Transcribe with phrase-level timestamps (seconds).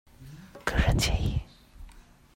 [0.65, 1.39] 個人建議